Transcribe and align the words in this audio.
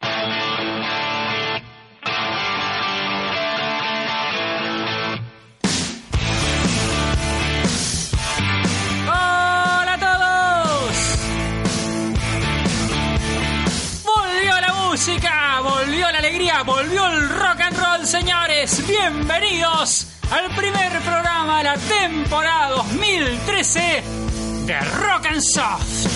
¡Hola 0.00 1.82
a 9.94 9.98
todos! 9.98 10.96
Volvió 15.62 16.10
la 16.10 16.18
alegría, 16.18 16.62
volvió 16.62 17.06
el 17.08 17.28
rock 17.28 17.60
and 17.60 17.76
roll, 17.76 18.06
señores. 18.06 18.86
Bienvenidos 18.86 20.06
al 20.30 20.48
primer 20.54 21.00
programa 21.00 21.58
de 21.58 21.64
la 21.64 21.76
temporada 21.76 22.70
2013 22.70 24.02
de 24.66 24.80
Rock 24.80 25.26
and 25.26 25.40
Soft. 25.40 26.06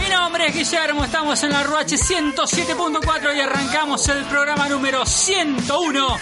Mi 0.00 0.08
nombre 0.08 0.48
es 0.48 0.54
Guillermo, 0.54 1.04
estamos 1.04 1.40
en 1.44 1.50
la 1.50 1.62
RUH 1.62 1.94
107.4 1.94 3.36
y 3.36 3.40
arrancamos 3.40 4.08
el 4.08 4.24
programa 4.24 4.68
número 4.68 5.06
101 5.06 6.16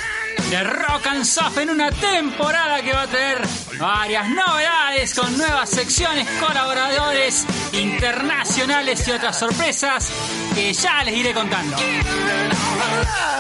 de 0.51 0.63
Rock 0.63 1.07
and 1.07 1.25
Soft 1.25 1.57
en 1.57 1.71
una 1.71 1.91
temporada 1.93 2.83
que 2.83 2.93
va 2.93 3.03
a 3.03 3.07
tener 3.07 3.41
varias 3.79 4.29
novedades 4.29 5.15
con 5.15 5.35
nuevas 5.39 5.71
secciones, 5.71 6.29
colaboradores 6.39 7.47
internacionales 7.73 9.09
y 9.09 9.13
otras 9.13 9.39
sorpresas 9.39 10.11
que 10.55 10.75
ya 10.75 11.03
les 11.03 11.17
iré 11.17 11.33
contando. 11.33 11.75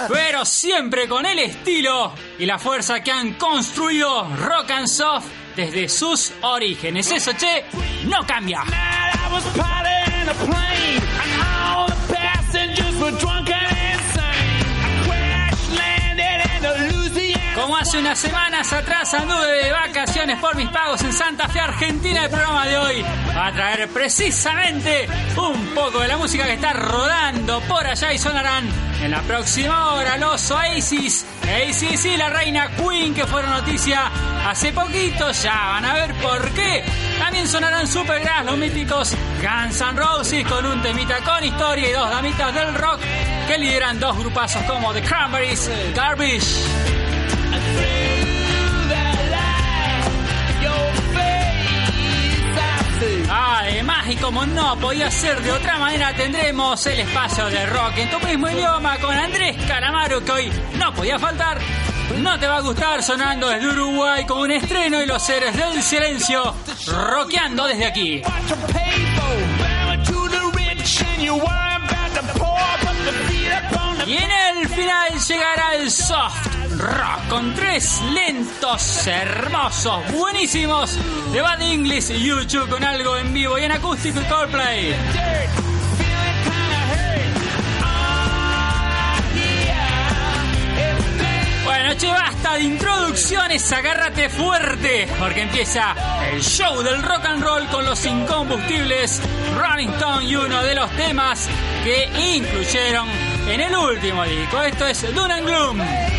Pero 0.08 0.46
siempre 0.46 1.06
con 1.06 1.26
el 1.26 1.38
estilo 1.38 2.14
y 2.38 2.46
la 2.46 2.58
fuerza 2.58 3.02
que 3.02 3.12
han 3.12 3.34
construido 3.34 4.26
Rock 4.36 4.70
and 4.70 4.88
Soft 4.88 5.26
desde 5.56 5.88
sus 5.88 6.32
orígenes. 6.42 7.10
Eso, 7.10 7.32
che, 7.32 7.64
no 8.06 8.24
cambia. 8.26 8.62
Hace 17.78 17.98
unas 17.98 18.18
semanas 18.18 18.72
atrás 18.72 19.12
anduve 19.12 19.64
de 19.64 19.70
vacaciones 19.70 20.38
por 20.38 20.56
mis 20.56 20.68
pagos 20.70 21.02
en 21.02 21.12
Santa 21.12 21.46
Fe, 21.46 21.60
Argentina, 21.60 22.24
el 22.24 22.30
programa 22.30 22.66
de 22.66 22.78
hoy 22.78 23.04
va 23.36 23.48
a 23.48 23.52
traer 23.52 23.88
precisamente 23.90 25.06
un 25.36 25.74
poco 25.74 26.00
de 26.00 26.08
la 26.08 26.16
música 26.16 26.46
que 26.46 26.54
está 26.54 26.72
rodando 26.72 27.60
por 27.68 27.86
allá 27.86 28.14
y 28.14 28.18
sonarán 28.18 28.66
en 29.02 29.10
la 29.10 29.20
próxima 29.22 29.92
hora 29.92 30.16
los 30.16 30.50
Oasis, 30.50 31.26
ACC, 31.42 32.16
la 32.16 32.30
reina 32.30 32.70
Queen 32.76 33.14
que 33.14 33.26
fueron 33.26 33.50
noticia 33.50 34.10
hace 34.48 34.72
poquito, 34.72 35.30
ya 35.32 35.54
van 35.68 35.84
a 35.84 35.92
ver 35.92 36.14
por 36.14 36.50
qué. 36.52 36.82
También 37.18 37.46
sonarán 37.46 37.86
Supergrass, 37.86 38.46
los 38.46 38.56
míticos 38.56 39.14
Guns 39.42 39.80
N' 39.82 39.96
Roses 39.96 40.46
con 40.48 40.64
un 40.64 40.82
temita 40.82 41.18
con 41.18 41.44
historia 41.44 41.90
y 41.90 41.92
dos 41.92 42.10
damitas 42.10 42.54
del 42.54 42.74
rock 42.74 43.00
que 43.46 43.58
lideran 43.58 44.00
dos 44.00 44.16
grupazos 44.18 44.62
como 44.62 44.94
The 44.94 45.02
Cranberries, 45.02 45.70
Garbage. 45.94 46.95
Además, 53.28 54.08
y 54.08 54.16
como 54.16 54.46
no 54.46 54.78
podía 54.78 55.10
ser 55.10 55.40
de 55.42 55.52
otra 55.52 55.78
manera, 55.78 56.14
tendremos 56.14 56.86
el 56.86 57.00
espacio 57.00 57.46
de 57.46 57.66
rock 57.66 57.98
en 57.98 58.10
tu 58.10 58.20
mismo 58.20 58.48
idioma 58.48 58.96
con 58.98 59.14
Andrés 59.14 59.56
Calamaro, 59.66 60.24
que 60.24 60.32
hoy 60.32 60.52
no 60.78 60.94
podía 60.94 61.18
faltar. 61.18 61.60
No 62.18 62.38
te 62.38 62.46
va 62.46 62.56
a 62.56 62.60
gustar 62.60 63.02
sonando 63.02 63.48
desde 63.48 63.68
Uruguay 63.68 64.24
con 64.24 64.38
un 64.38 64.50
estreno 64.52 65.02
y 65.02 65.06
los 65.06 65.22
seres 65.22 65.56
del 65.56 65.82
silencio 65.82 66.54
rockeando 66.86 67.66
desde 67.66 67.86
aquí. 67.86 68.22
Y 74.06 74.16
en 74.16 74.30
el 74.30 74.68
final 74.68 75.18
llegará 75.18 75.74
el 75.74 75.90
soft 75.90 76.55
rock 76.78 77.28
con 77.28 77.54
tres 77.54 78.00
lentos, 78.12 79.06
hermosos, 79.06 80.12
buenísimos 80.12 80.98
de 81.32 81.40
Bad 81.40 81.62
English 81.62 82.10
y 82.10 82.24
YouTube 82.24 82.68
con 82.68 82.84
algo 82.84 83.16
en 83.16 83.32
vivo 83.32 83.58
y 83.58 83.64
en 83.64 83.72
acústico 83.72 84.20
y 84.20 84.24
Coldplay. 84.24 84.94
Bueno, 91.64 91.94
che, 91.96 92.10
basta 92.10 92.54
de 92.54 92.62
introducciones, 92.62 93.72
agárrate 93.72 94.28
fuerte, 94.28 95.08
porque 95.18 95.42
empieza 95.42 95.94
el 96.32 96.42
show 96.42 96.82
del 96.82 97.02
rock 97.02 97.24
and 97.26 97.42
roll 97.42 97.66
con 97.68 97.84
los 97.84 98.04
incombustibles 98.04 99.20
Rolling 99.58 99.88
Stone 99.90 100.24
y 100.24 100.36
uno 100.36 100.62
de 100.62 100.74
los 100.74 100.90
temas 100.92 101.48
que 101.84 102.08
incluyeron 102.36 103.08
en 103.48 103.60
el 103.60 103.76
último 103.76 104.24
disco. 104.24 104.62
Esto 104.62 104.86
es 104.86 105.14
Doom 105.14 105.30
and 105.30 105.46
Gloom. 105.46 106.15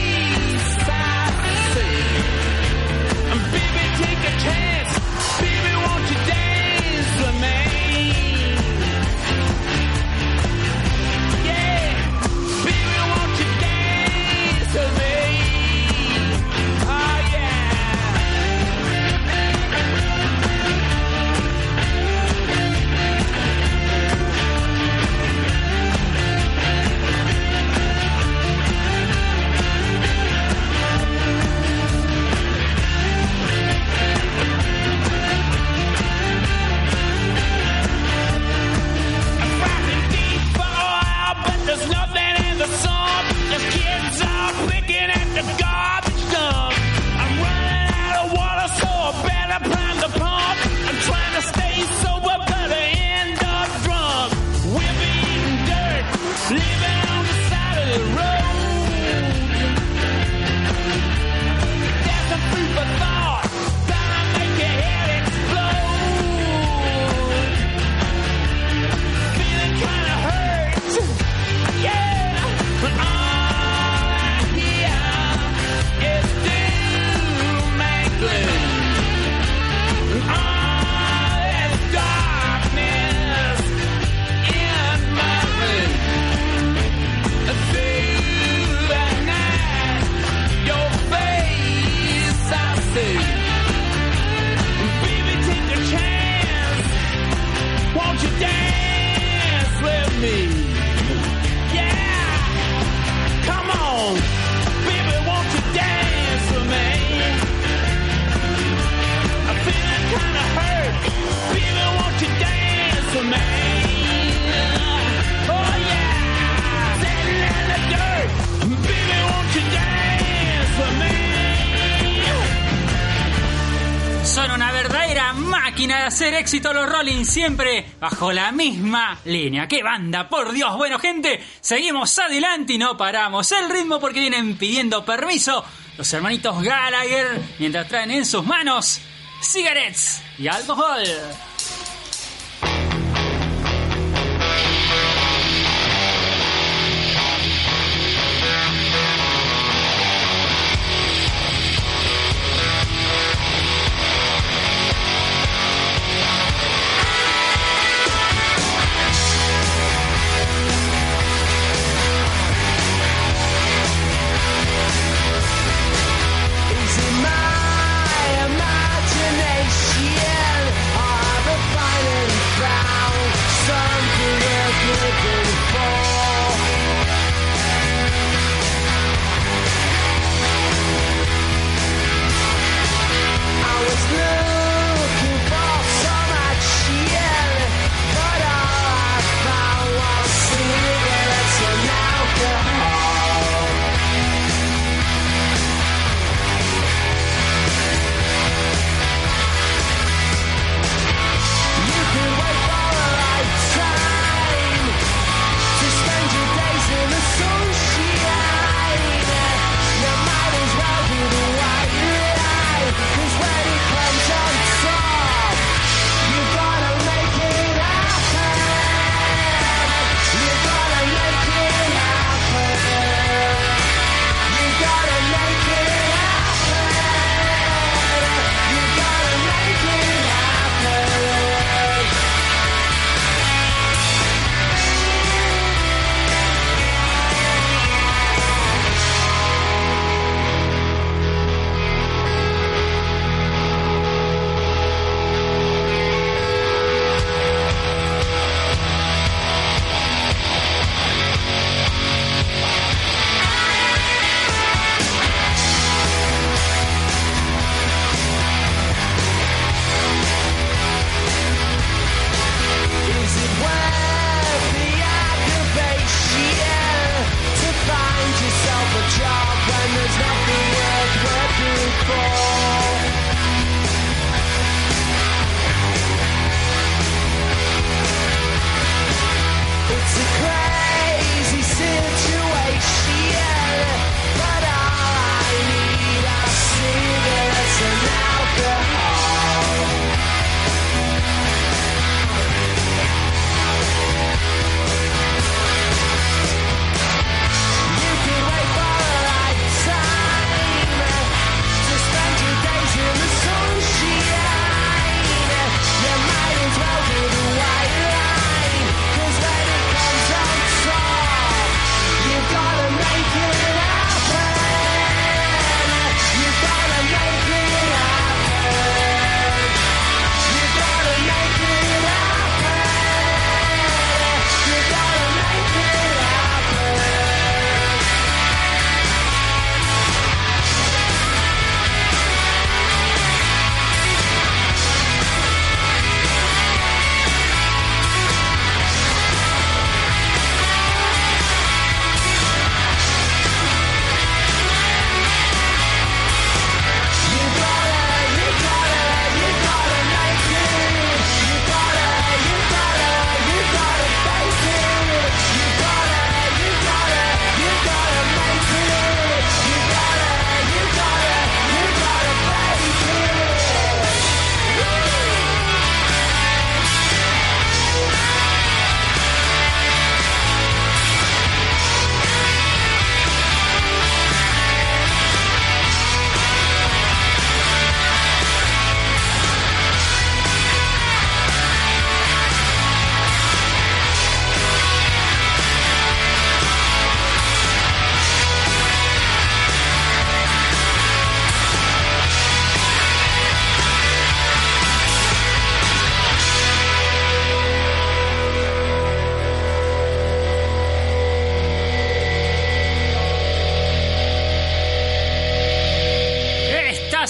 Siempre 127.37 127.85
bajo 127.99 128.31
la 128.31 128.51
misma 128.51 129.19
línea. 129.25 129.67
¡Qué 129.67 129.83
banda! 129.83 130.27
Por 130.27 130.53
Dios, 130.53 130.75
bueno 130.75 130.97
gente, 130.97 131.39
seguimos 131.61 132.17
adelante 132.17 132.73
y 132.73 132.79
no 132.79 132.97
paramos 132.97 133.51
el 133.51 133.69
ritmo 133.69 133.99
porque 133.99 134.21
vienen 134.21 134.57
pidiendo 134.57 135.05
permiso 135.05 135.63
los 135.99 136.11
hermanitos 136.13 136.63
Gallagher 136.63 137.39
mientras 137.59 137.87
traen 137.89 138.09
en 138.09 138.25
sus 138.25 138.43
manos 138.43 138.99
cigarettes 139.43 140.23
y 140.39 140.47
alcohol. 140.47 141.03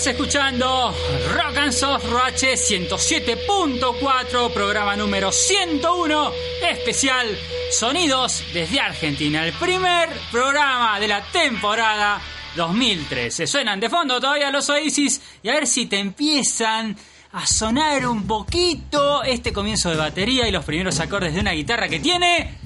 Escuchando 0.08 0.96
Rock 1.34 1.58
and 1.58 1.74
Soft 1.74 2.06
H 2.06 2.54
107.4, 2.54 4.54
programa 4.54 4.96
número 4.96 5.34
101, 5.34 6.32
especial 6.72 7.28
Sonidos 7.72 8.42
desde 8.54 8.80
Argentina, 8.80 9.46
el 9.46 9.52
primer 9.54 10.10
programa 10.32 10.98
de 11.02 11.10
la 11.10 11.22
temporada 11.24 12.22
2013. 12.56 13.48
Suenan 13.48 13.82
de 13.82 13.90
fondo 13.90 14.22
todavía 14.22 14.50
los 14.50 14.70
Oasis 14.70 15.20
y 15.44 15.50
a 15.50 15.56
ver 15.56 15.68
si 15.68 15.88
te 15.88 16.00
empiezan 16.00 16.96
a 17.34 17.46
sonar 17.46 18.08
un 18.08 18.26
poquito 18.26 19.24
este 19.24 19.52
comienzo 19.52 19.90
de 19.90 19.98
batería 19.98 20.48
y 20.48 20.52
los 20.52 20.64
primeros 20.64 21.02
acordes 21.02 21.34
de 21.34 21.42
una 21.42 21.52
guitarra 21.52 21.90
que 21.90 22.00
tiene 22.00 22.58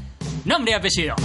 nombre 0.46 0.74
y 0.74 0.76
apellido. 0.76 1.16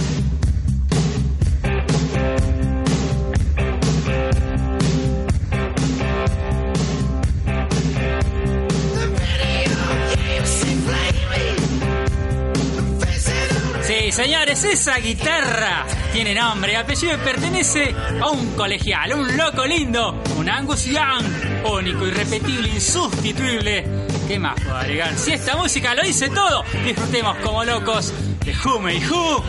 Señores, 14.11 14.63
esa 14.63 14.97
guitarra 14.97 15.85
tiene 16.13 16.33
nombre 16.33 16.73
y 16.73 16.75
apellido 16.75 17.13
y 17.13 17.17
pertenece 17.17 17.93
a 18.21 18.29
un 18.29 18.55
colegial, 18.55 19.13
un 19.13 19.37
loco 19.37 19.65
lindo, 19.65 20.23
un 20.37 20.49
Angus 20.49 20.85
Young, 20.85 21.25
único, 21.65 22.07
irrepetible, 22.07 22.69
insustituible. 22.69 23.85
¿Qué 24.27 24.39
más 24.39 24.55
puedo 24.61 24.75
agregar? 24.75 25.15
Si 25.15 25.33
esta 25.33 25.57
música 25.57 25.93
lo 25.93 26.03
dice 26.03 26.29
todo, 26.29 26.63
disfrutemos 26.85 27.37
como 27.37 27.63
locos 27.63 28.13
de 28.43 28.53
Who 28.53 28.89
y 28.89 29.05
Who, 29.05 29.43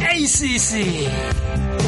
ACC. 0.00 1.87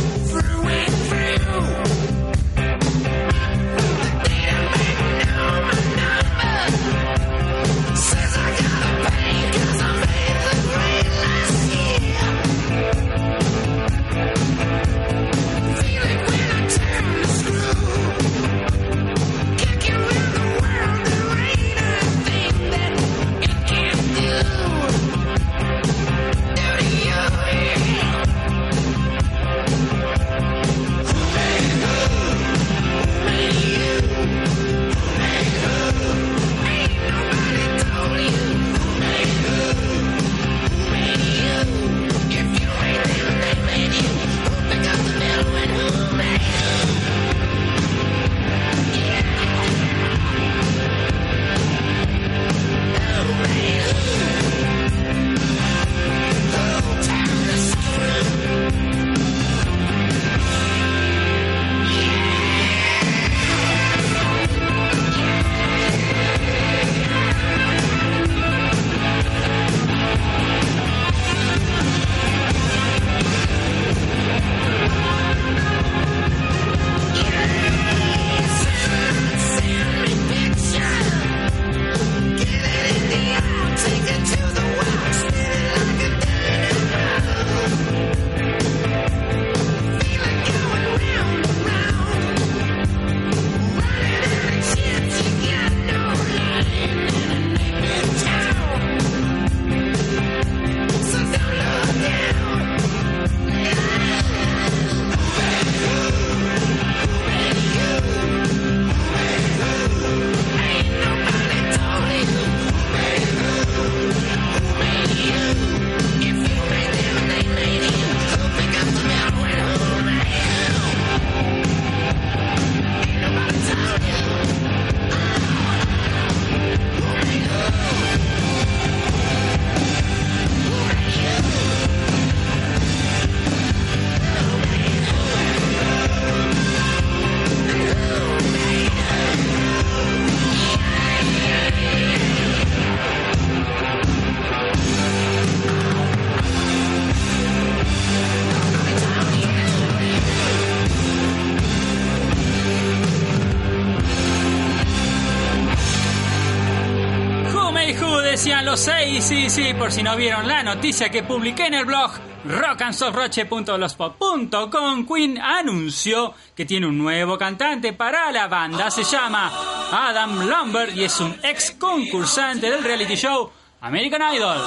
Seis, 159.18 159.24
sí, 159.24 159.50
sí, 159.50 159.74
por 159.74 159.90
si 159.90 160.02
no 160.02 160.14
vieron 160.16 160.46
la 160.46 160.62
noticia 160.62 161.10
que 161.10 161.24
publiqué 161.24 161.66
en 161.66 161.74
el 161.74 161.84
blog 161.84 162.12
rockandsoftroche.blogspot.com 162.44 165.06
Queen 165.06 165.38
anunció 165.38 166.32
que 166.54 166.64
tiene 166.64 166.86
un 166.86 166.96
nuevo 166.96 167.36
cantante 167.36 167.92
para 167.92 168.30
la 168.30 168.46
banda, 168.46 168.88
se 168.90 169.02
llama 169.04 169.52
Adam 169.90 170.48
Lambert 170.48 170.96
y 170.96 171.02
es 171.04 171.20
un 171.20 171.36
ex 171.42 171.72
concursante 171.72 172.70
del 172.70 172.84
reality 172.84 173.16
show 173.16 173.50
American 173.80 174.22
Idol. 174.34 174.58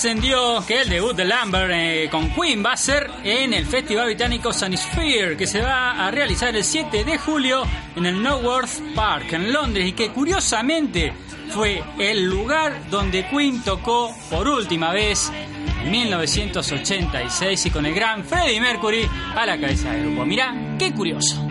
Trascendió 0.00 0.64
que 0.64 0.82
el 0.82 0.88
debut 0.90 1.16
de 1.16 1.24
Lambert 1.24 1.72
eh, 1.74 2.08
con 2.08 2.30
Queen 2.30 2.64
va 2.64 2.74
a 2.74 2.76
ser 2.76 3.10
en 3.24 3.52
el 3.52 3.66
Festival 3.66 4.06
Británico 4.06 4.52
Sphere 4.52 5.36
que 5.36 5.44
se 5.44 5.60
va 5.60 6.06
a 6.06 6.12
realizar 6.12 6.54
el 6.54 6.62
7 6.62 7.02
de 7.02 7.18
julio 7.18 7.64
en 7.96 8.06
el 8.06 8.22
Norworth 8.22 8.94
Park 8.94 9.32
en 9.32 9.52
Londres 9.52 9.88
y 9.88 9.92
que 9.94 10.12
curiosamente 10.12 11.12
fue 11.48 11.82
el 11.98 12.22
lugar 12.30 12.88
donde 12.90 13.26
Queen 13.26 13.60
tocó 13.64 14.14
por 14.30 14.46
última 14.46 14.92
vez 14.92 15.32
en 15.82 15.90
1986 15.90 17.66
y 17.66 17.70
con 17.70 17.84
el 17.84 17.92
gran 17.92 18.22
Freddie 18.22 18.60
Mercury 18.60 19.04
a 19.34 19.46
la 19.46 19.58
cabeza 19.58 19.90
del 19.90 20.04
grupo. 20.04 20.24
Mirá, 20.24 20.54
qué 20.78 20.92
curioso. 20.94 21.44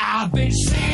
I've 0.00 0.32
been 0.32 0.52
singing 0.52 0.88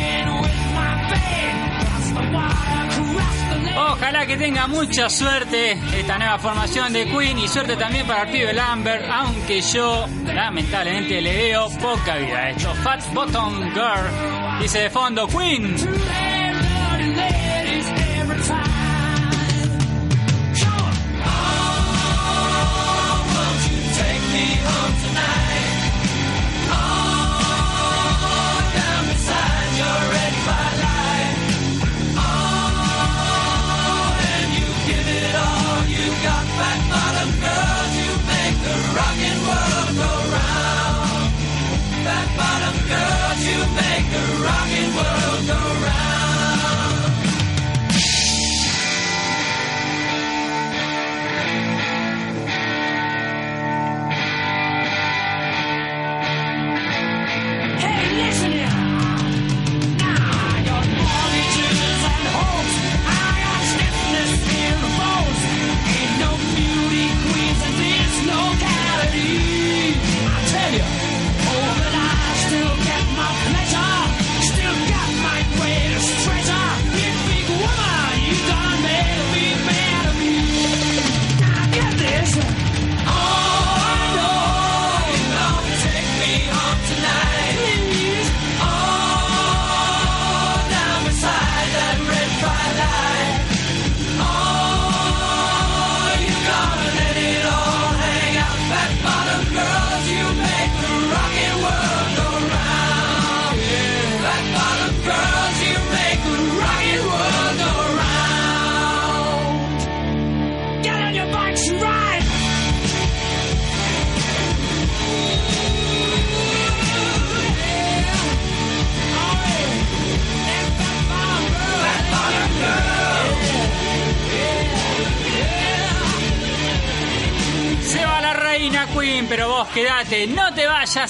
Ojalá 3.77 4.27
que 4.27 4.37
tenga 4.37 4.67
mucha 4.67 5.09
suerte 5.09 5.73
esta 5.99 6.19
nueva 6.19 6.39
formación 6.39 6.93
de 6.93 7.07
Queen 7.07 7.39
y 7.39 7.49
suerte 7.49 7.77
también 7.77 8.07
para 8.07 8.23
el 8.23 8.31
pibe 8.31 8.53
Lambert, 8.53 9.05
aunque 9.11 9.61
yo 9.61 10.07
lamentablemente 10.27 11.21
le 11.21 11.35
veo 11.35 11.69
poca 11.81 12.17
vida 12.17 12.39
a 12.39 12.51
esto. 12.51 12.75
Fat 12.83 13.03
Bottom 13.13 13.73
Girl 13.73 14.61
dice 14.61 14.81
de 14.81 14.91
fondo 14.91 15.27
Queen. 15.27 15.75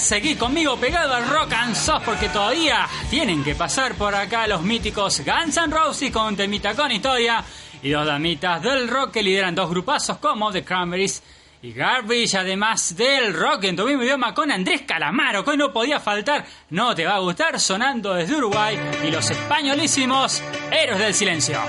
Seguí 0.05 0.35
conmigo 0.35 0.77
pegado 0.77 1.15
al 1.15 1.27
rock 1.27 1.53
and 1.53 1.75
soft 1.75 2.05
porque 2.05 2.29
todavía 2.29 2.87
tienen 3.09 3.43
que 3.43 3.55
pasar 3.55 3.95
por 3.95 4.13
acá 4.13 4.45
los 4.45 4.61
míticos 4.61 5.23
Guns 5.25 5.57
N' 5.57 5.73
Roses 5.73 6.11
con 6.11 6.35
temita 6.35 6.75
con 6.75 6.91
historia 6.91 7.43
y 7.81 7.89
dos 7.89 8.05
damitas 8.05 8.61
del 8.61 8.87
rock 8.87 9.13
que 9.13 9.23
lideran 9.23 9.55
dos 9.55 9.67
grupazos 9.67 10.17
como 10.19 10.51
The 10.51 10.63
Cranberries 10.63 11.23
y 11.63 11.73
Garbage, 11.73 12.37
además 12.37 12.95
del 12.95 13.33
rock 13.33 13.63
en 13.63 13.75
tu 13.75 13.87
mismo 13.87 14.03
idioma 14.03 14.31
con 14.35 14.51
Andrés 14.51 14.83
Calamaro, 14.83 15.43
que 15.43 15.49
hoy 15.49 15.57
no 15.57 15.73
podía 15.73 15.99
faltar, 15.99 16.45
no 16.69 16.93
te 16.93 17.03
va 17.03 17.15
a 17.15 17.19
gustar, 17.19 17.59
sonando 17.59 18.13
desde 18.13 18.35
Uruguay 18.35 18.77
y 19.03 19.09
los 19.09 19.27
españolísimos 19.31 20.43
Héroes 20.71 20.99
del 20.99 21.13
Silencio. 21.15 21.59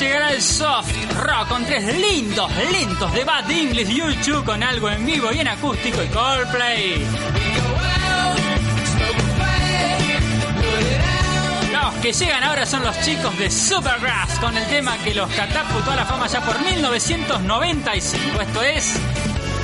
Llegará 0.00 0.32
el 0.32 0.42
soft 0.42 0.92
rock 1.14 1.48
con 1.48 1.64
tres 1.64 1.96
lindos, 1.96 2.50
lentos 2.70 3.12
de 3.14 3.24
Bad 3.24 3.50
English 3.50 3.88
YouTube 3.88 4.44
con 4.44 4.62
algo 4.62 4.90
en 4.90 5.06
vivo 5.06 5.32
y 5.32 5.38
en 5.38 5.48
acústico 5.48 6.02
y 6.02 6.08
Coldplay. 6.08 7.06
Los 11.72 11.94
que 12.02 12.12
llegan 12.12 12.44
ahora 12.44 12.66
son 12.66 12.82
los 12.82 13.00
chicos 13.00 13.38
de 13.38 13.50
Supergrass 13.50 14.38
con 14.38 14.56
el 14.56 14.66
tema 14.66 14.98
que 14.98 15.14
los 15.14 15.30
catapultó 15.30 15.92
a 15.92 15.96
la 15.96 16.04
fama 16.04 16.26
ya 16.26 16.40
por 16.42 16.60
1995. 16.60 18.40
Esto 18.40 18.62
es 18.62 18.96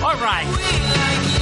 Alright. 0.03 1.42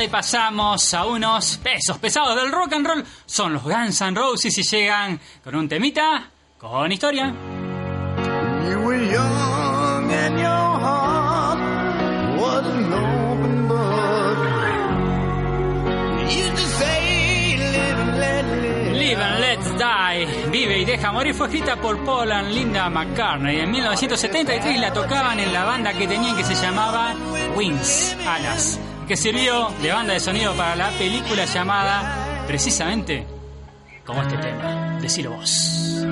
Banda 0.00 0.04
y 0.04 0.08
pasamos 0.08 0.94
a 0.94 1.04
unos 1.06 1.58
pesos 1.58 1.98
pesados 1.98 2.36
del 2.36 2.50
rock 2.52 2.72
and 2.72 2.86
roll. 2.86 3.04
Son 3.26 3.52
los 3.52 3.62
Guns 3.62 4.00
N' 4.00 4.14
Roses 4.14 4.56
y 4.56 4.62
llegan 4.62 5.20
con 5.44 5.54
un 5.54 5.68
temita 5.68 6.30
con 6.58 6.90
historia. 6.90 7.26
You 7.26 8.78
were 8.84 9.04
young 9.04 10.12
and 10.12 10.38
your 10.38 10.80
heart 10.80 11.58
was 12.38 12.66
an 12.66 12.92
open 12.92 13.68
book. 13.68 14.38
You 16.30 16.50
just 16.56 16.78
say, 16.78 17.56
live 17.58 17.98
and 17.98 18.18
let 18.18 18.44
live. 18.44 18.92
Live 18.92 19.20
and 19.20 19.40
Let 19.40 19.78
Die, 19.78 20.50
Vive 20.50 20.78
y 20.78 20.84
Deja 20.84 21.12
Morir 21.12 21.34
fue 21.34 21.46
escrita 21.48 21.76
por 21.76 22.02
Paul 22.04 22.32
and 22.32 22.52
Linda 22.52 22.88
McCartney. 22.88 23.60
En 23.60 23.70
1973 23.70 24.80
la 24.80 24.92
tocaban 24.92 25.40
en 25.40 25.52
la 25.52 25.64
banda 25.64 25.92
que 25.92 26.06
tenían 26.06 26.36
que 26.36 26.44
se 26.44 26.54
llamaba 26.54 27.14
Wings, 27.56 28.16
Alas, 28.26 28.78
que 29.10 29.16
sirvió 29.16 29.70
de 29.82 29.90
banda 29.90 30.14
de 30.14 30.20
sonido 30.20 30.54
para 30.54 30.76
la 30.76 30.90
película 30.90 31.44
llamada 31.44 32.44
precisamente 32.46 33.26
como 34.06 34.22
este 34.22 34.36
tema. 34.36 34.98
Decilo 35.00 35.32
vos. 35.32 36.06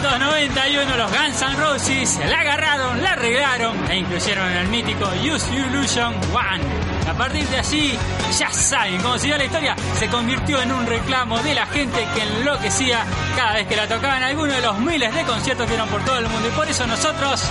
1991 0.00 0.96
los 0.96 1.10
Guns 1.10 1.42
N' 1.42 1.56
Roses 1.56 2.18
la 2.26 2.40
agarraron, 2.40 3.02
la 3.02 3.12
arreglaron 3.12 3.90
e 3.90 3.98
incluyeron 3.98 4.50
en 4.50 4.56
el 4.56 4.68
mítico 4.68 5.04
Use 5.22 5.54
Illusion 5.54 6.14
One. 6.32 6.64
A 7.06 7.12
partir 7.12 7.46
de 7.48 7.58
allí, 7.58 7.98
ya 8.38 8.50
saben, 8.50 8.98
como 9.02 9.18
siguió 9.18 9.36
la 9.36 9.44
historia, 9.44 9.76
se 9.98 10.08
convirtió 10.08 10.62
en 10.62 10.72
un 10.72 10.86
reclamo 10.86 11.38
de 11.40 11.54
la 11.54 11.66
gente 11.66 12.06
que 12.14 12.22
enloquecía 12.22 13.04
cada 13.36 13.52
vez 13.54 13.66
que 13.66 13.76
la 13.76 13.86
tocaban 13.88 14.22
alguno 14.22 14.54
de 14.54 14.62
los 14.62 14.78
miles 14.78 15.14
de 15.14 15.22
conciertos 15.24 15.66
que 15.66 15.72
dieron 15.72 15.88
por 15.90 16.02
todo 16.02 16.18
el 16.18 16.28
mundo. 16.28 16.48
Y 16.48 16.52
por 16.52 16.66
eso 16.66 16.86
nosotros 16.86 17.42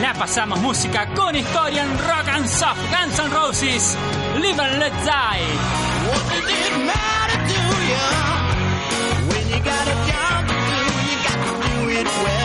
la 0.00 0.14
pasamos 0.14 0.60
música 0.60 1.08
con 1.08 1.34
historia 1.34 1.82
en 1.82 1.98
rock 1.98 2.28
and 2.28 2.46
soft. 2.46 2.78
Guns 2.92 3.18
N' 3.18 3.30
Roses, 3.30 3.96
Live 4.40 4.62
and 4.62 4.78
Let 4.78 4.92
Die. 4.92 5.84
It 11.96 12.06
well. 12.06 12.43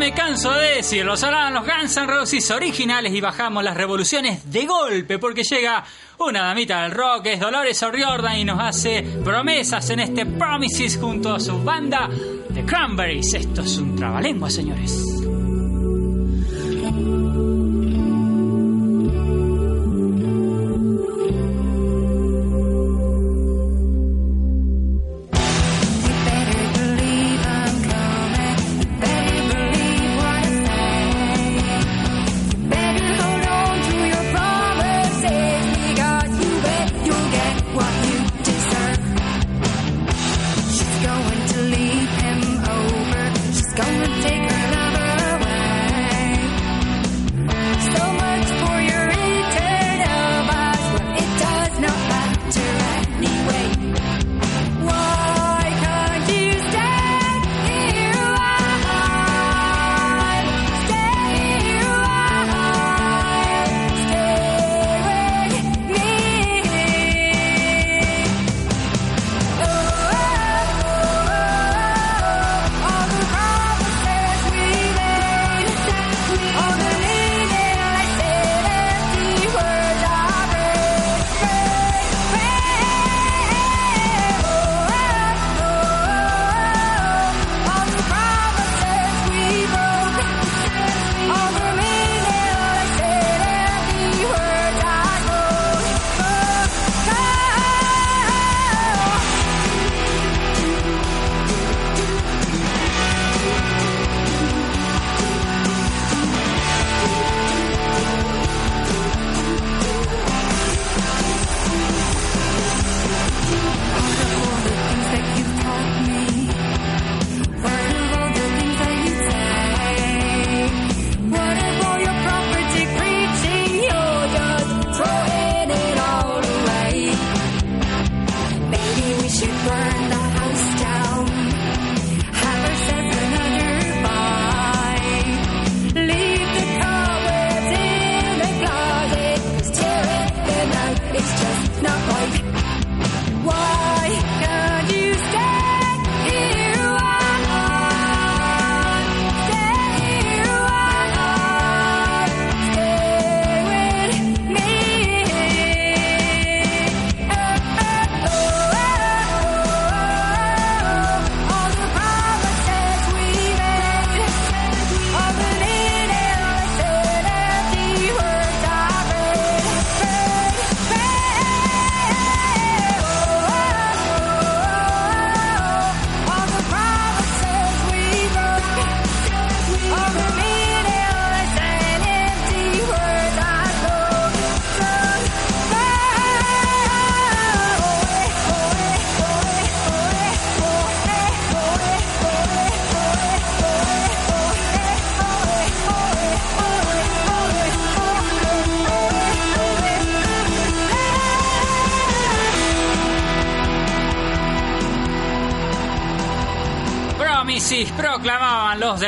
Me 0.00 0.12
canso 0.14 0.50
de 0.52 0.76
decirlo. 0.76 1.14
Sonaban 1.14 1.52
los 1.52 1.66
Guns 1.66 1.94
N' 1.98 2.06
Roses 2.06 2.50
originales 2.50 3.12
y 3.12 3.20
bajamos 3.20 3.62
las 3.62 3.76
revoluciones 3.76 4.50
de 4.50 4.64
golpe 4.64 5.18
porque 5.18 5.42
llega 5.42 5.84
una 6.18 6.40
damita 6.40 6.84
del 6.84 6.92
rock, 6.92 7.26
es 7.26 7.38
Dolores 7.38 7.82
O'Riordan 7.82 8.38
y 8.38 8.44
nos 8.46 8.58
hace 8.60 9.02
promesas 9.22 9.90
en 9.90 10.00
este 10.00 10.24
Promises 10.24 10.96
junto 10.96 11.34
a 11.34 11.38
su 11.38 11.62
banda 11.62 12.08
The 12.54 12.64
Cranberries. 12.64 13.34
Esto 13.34 13.60
es 13.60 13.76
un 13.76 13.94
trabalengua, 13.94 14.48
señores. 14.48 15.19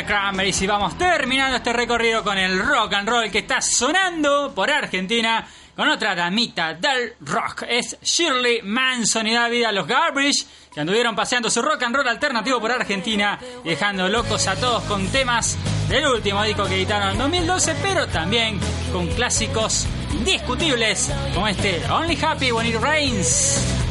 The 0.03 0.07
Cranberries 0.07 0.61
y 0.63 0.67
vamos 0.67 0.99
terminando 0.99 1.57
este 1.57 1.73
recorrido 1.73 2.25
con 2.25 2.37
el 2.37 2.59
rock 2.59 2.95
and 2.95 3.09
roll 3.09 3.31
que 3.31 3.39
está 3.39 3.61
sonando 3.61 4.53
por 4.55 4.71
Argentina 4.71 5.47
con 5.77 5.89
otra 5.89 6.15
damita 6.15 6.75
del 6.75 7.15
rock. 7.21 7.65
Es 7.69 7.97
Shirley 8.03 8.63
Manson 8.63 9.27
y 9.27 9.35
da 9.35 9.49
vida 9.49 9.69
a 9.69 9.73
los 9.73 9.87
Garbage 9.87 10.45
que 10.75 10.81
anduvieron 10.81 11.15
paseando 11.15 11.51
su 11.51 11.63
rock 11.63 11.85
and 11.85 11.95
roll 11.95 12.09
alternativo 12.09 12.61
por 12.61 12.73
Argentina 12.73 13.39
y 13.65 13.69
dejando 13.69 14.09
locos 14.09 14.49
a 14.49 14.57
todos 14.57 14.83
con 14.85 15.07
temas 15.09 15.57
del 15.89 16.07
último 16.07 16.43
disco 16.43 16.65
que 16.65 16.75
editaron 16.75 17.11
en 17.11 17.19
2012, 17.19 17.77
pero 17.83 18.07
también 18.09 18.59
con 18.93 19.07
clásicos 19.09 19.87
indiscutibles 20.13 21.13
como 21.35 21.47
este 21.47 21.81
Only 21.91 22.19
Happy 22.21 22.51
When 22.51 22.67
It 22.67 22.81
Rains. 22.81 23.82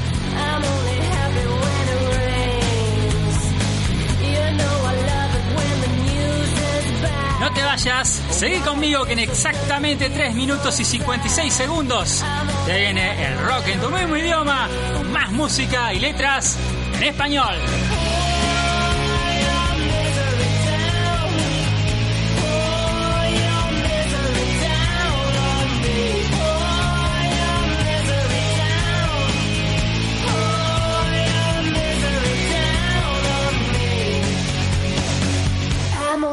Te 7.53 7.63
vayas, 7.63 8.21
seguí 8.29 8.59
conmigo 8.59 9.05
que 9.05 9.13
en 9.13 9.19
exactamente 9.19 10.09
3 10.09 10.33
minutos 10.35 10.79
y 10.79 10.85
56 10.85 11.53
segundos 11.53 12.23
te 12.65 12.77
viene 12.77 13.25
el 13.27 13.37
rock 13.39 13.67
en 13.67 13.81
tu 13.81 13.89
mismo 13.89 14.15
idioma, 14.15 14.69
con 14.95 15.11
más 15.11 15.31
música 15.31 15.93
y 15.93 15.99
letras 15.99 16.57
en 16.95 17.03
español. 17.03 17.55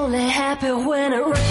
Only 0.09 0.27
happy 0.27 0.73
when 0.73 1.13
it 1.13 1.23
rains. 1.23 1.48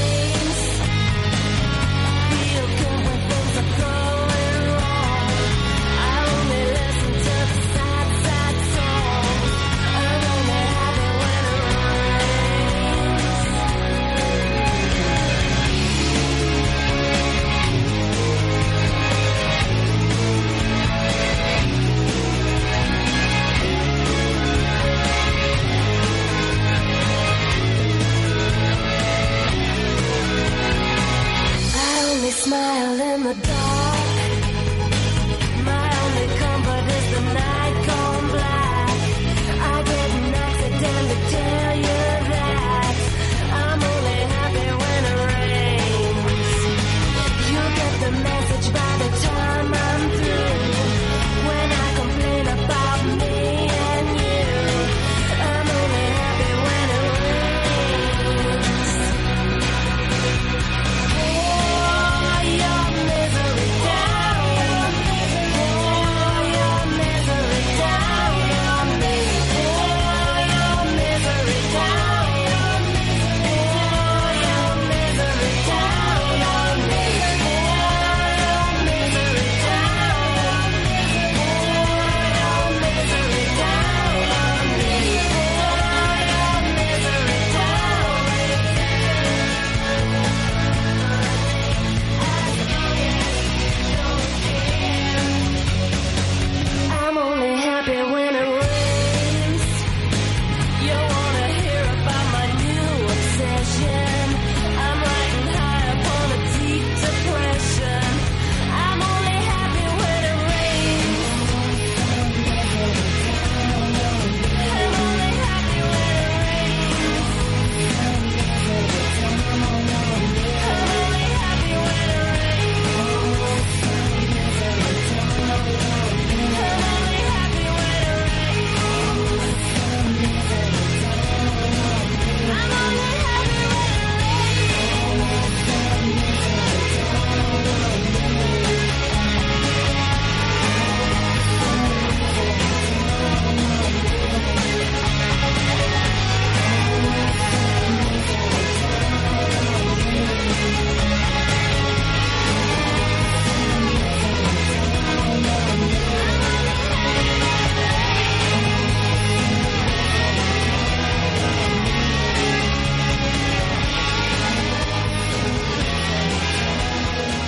Smile 32.47 33.01
in 33.01 33.23
the 33.23 33.33
dark. 33.33 33.57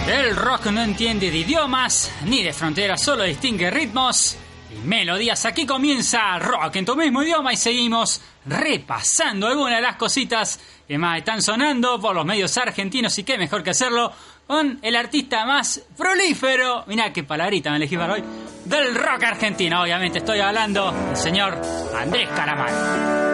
El 0.10 0.36
rock 0.36 0.65
no 0.72 0.82
entiende 0.82 1.30
de 1.30 1.38
idiomas 1.38 2.12
ni 2.26 2.41
de 2.41 2.52
fronteras, 2.52 3.00
solo 3.00 3.26
distingue 3.26 3.69
ritmos 3.69 4.36
y 4.74 4.88
melodías. 4.88 5.45
Aquí 5.45 5.67
comienza 5.67 6.39
rock 6.39 6.78
en 6.78 6.86
tu 6.86 6.95
mismo 6.95 7.22
idioma 7.22 7.54
y 7.54 7.58
seguimos 7.58 8.19
repasando 8.48 9.45
algunas 9.45 9.76
de 9.76 9.82
las 9.84 9.98
cositas 9.98 10.60
que 10.88 10.98
más 10.98 11.19
están 11.19 11.43
sonando 11.43 12.02
por 12.02 12.15
los 12.15 12.26
medios 12.26 12.58
argentinos 12.58 13.19
y 13.19 13.24
qué 13.24 13.38
mejor 13.38 13.62
que 13.62 13.69
hacerlo 13.69 14.12
con 14.48 14.80
el 14.82 14.95
artista 14.95 15.45
más 15.45 15.80
prolífero, 15.95 16.86
mirá 16.88 17.13
qué 17.13 17.24
palabrita 17.24 17.69
me 17.69 17.76
elegí 17.76 17.95
para 17.95 18.13
hoy, 18.13 18.24
del 18.65 18.95
rock 18.95 19.26
argentino. 19.26 19.84
Obviamente 19.84 20.17
estoy 20.17 20.39
hablando 20.39 20.91
del 20.91 21.17
señor 21.17 21.62
Andrés 21.95 22.30
Calamaro. 22.30 23.29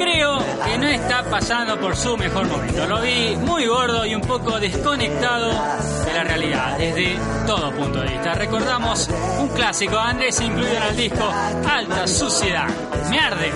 Creo 0.00 0.38
que 0.64 0.78
no 0.78 0.86
está 0.86 1.22
pasando 1.24 1.78
por 1.78 1.94
su 1.94 2.16
mejor 2.16 2.46
momento. 2.48 2.86
Lo 2.86 3.02
vi 3.02 3.36
muy 3.36 3.66
gordo 3.66 4.06
y 4.06 4.14
un 4.14 4.22
poco 4.22 4.58
desconectado 4.58 5.48
de 5.48 6.14
la 6.14 6.24
realidad 6.24 6.78
desde 6.78 7.18
todo 7.46 7.70
punto 7.72 8.00
de 8.00 8.08
vista. 8.08 8.34
Recordamos 8.34 9.08
un 9.38 9.48
clásico 9.48 9.98
Andrés 9.98 10.40
incluido 10.40 10.72
en 10.74 10.82
el 10.84 10.96
disco 10.96 11.30
Alta 11.68 12.06
Suciedad. 12.06 12.68
Me 13.10 13.18
arde. 13.18 13.52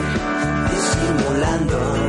disimulando 0.70 2.03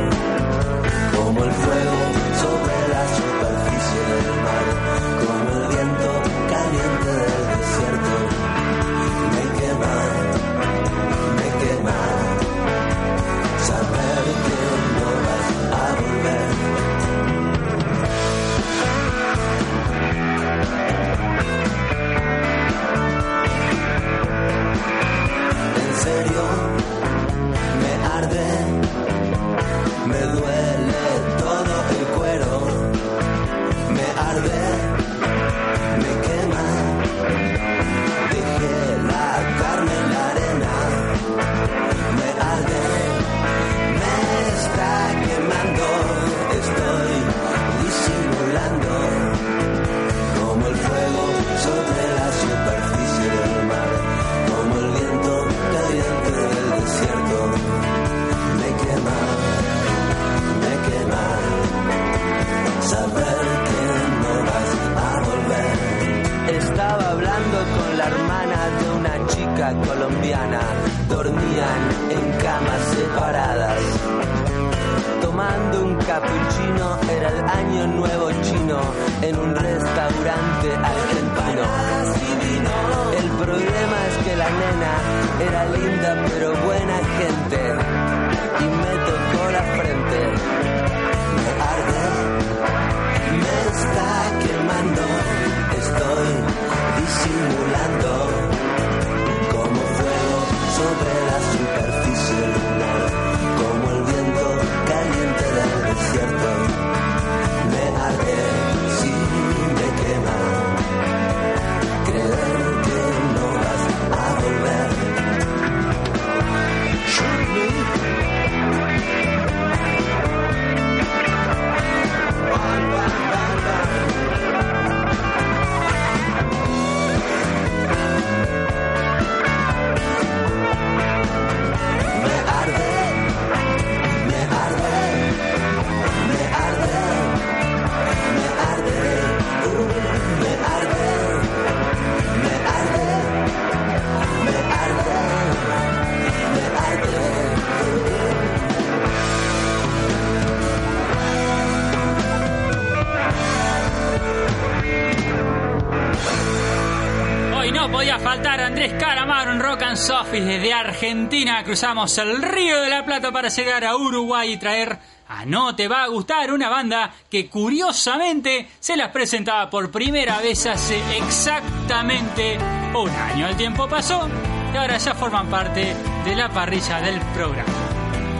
podía 157.96 158.18
faltar 158.18 158.60
Andrés 158.60 158.92
Calamaro 159.00 159.52
en 159.52 159.58
Rock 159.58 159.84
and 159.84 159.96
Sofis 159.96 160.44
desde 160.44 160.70
Argentina. 160.70 161.64
Cruzamos 161.64 162.18
el 162.18 162.42
Río 162.42 162.82
de 162.82 162.90
la 162.90 163.06
Plata 163.06 163.32
para 163.32 163.48
llegar 163.48 163.86
a 163.86 163.96
Uruguay 163.96 164.52
y 164.52 164.58
traer 164.58 164.98
a 165.26 165.46
No 165.46 165.74
Te 165.74 165.88
Va 165.88 166.02
a 166.02 166.08
Gustar, 166.08 166.52
una 166.52 166.68
banda 166.68 167.10
que 167.30 167.48
curiosamente 167.48 168.68
se 168.80 168.98
las 168.98 169.08
presentaba 169.12 169.70
por 169.70 169.90
primera 169.90 170.42
vez 170.42 170.66
hace 170.66 171.00
exactamente 171.16 172.58
un 172.94 173.08
año. 173.08 173.48
El 173.48 173.56
tiempo 173.56 173.88
pasó 173.88 174.28
y 174.74 174.76
ahora 174.76 174.98
ya 174.98 175.14
forman 175.14 175.48
parte 175.48 175.96
de 176.26 176.36
la 176.36 176.50
parrilla 176.50 177.00
del 177.00 177.18
programa. 177.34 177.85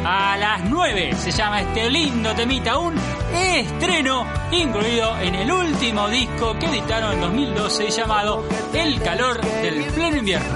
A 0.09 0.37
las 0.37 0.63
9 0.63 1.15
se 1.19 1.33
llama 1.33 1.63
este 1.63 1.91
lindo 1.91 2.33
temita, 2.33 2.79
un 2.79 2.95
estreno 3.35 4.25
incluido 4.53 5.19
en 5.19 5.35
el 5.35 5.51
último 5.51 6.09
disco 6.09 6.57
que 6.61 6.67
editaron 6.67 7.15
en 7.15 7.21
2012 7.23 7.91
llamado 7.91 8.45
El 8.73 9.03
calor 9.03 9.41
del 9.41 9.83
pleno 9.87 10.17
invierno. 10.19 10.47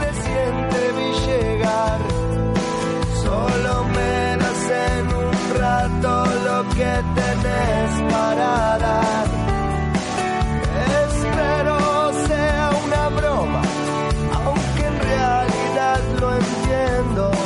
Solo 3.24 3.84
me 3.86 4.36
das 4.36 4.70
en 4.70 5.14
un 5.16 5.58
rato 5.58 6.26
lo 6.44 6.68
que 6.68 7.02
tenés 7.16 8.12
para 8.12 8.78
dar. 8.78 9.26
Espero 11.08 12.12
sea 12.28 12.70
una 12.86 13.08
broma, 13.08 13.62
aunque 14.44 14.86
en 14.86 15.00
realidad 15.00 16.00
lo 16.20 16.36
entiendo. 16.36 17.39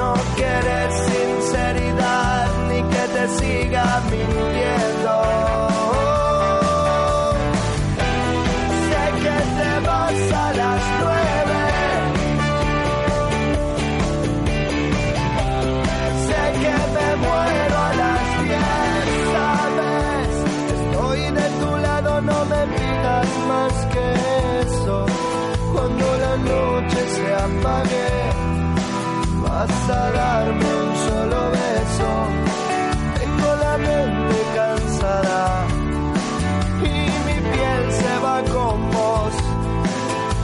No 0.00 0.14
quieres 0.34 0.94
sinceridad 1.10 2.48
ni 2.68 2.80
que 2.92 3.04
te 3.14 3.24
siga 3.38 3.84
mintiendo. 4.10 5.14
Sé 8.88 9.04
que 9.24 9.38
te 9.58 9.72
vas 9.86 10.20
a 10.44 10.46
las 10.60 10.82
nueve. 11.02 11.60
Sé 16.28 16.42
que 16.62 16.76
me 16.96 17.08
muero 17.24 17.76
a 17.88 17.92
las 18.02 18.24
diez, 18.48 19.06
¿sabes? 19.34 20.30
Estoy 20.76 21.20
de 21.38 21.46
tu 21.60 21.70
lado, 21.86 22.10
no 22.22 22.38
me 22.52 22.62
pidas 22.76 23.28
más 23.50 23.74
que 23.92 24.04
eso. 24.64 24.96
Cuando 25.74 26.06
la 26.24 26.34
noche 26.52 27.00
se 27.16 27.26
apague, 27.34 28.09
vas 29.60 29.86
darme 29.88 30.64
un 30.84 30.96
solo 31.06 31.40
beso. 31.50 32.10
Tengo 33.18 33.50
la 33.64 33.76
mente 33.78 34.38
cansada 34.54 35.66
y 36.82 36.94
mi 37.26 37.38
piel 37.52 37.84
se 38.00 38.12
va 38.24 38.36
con 38.54 38.90
vos. 38.90 39.34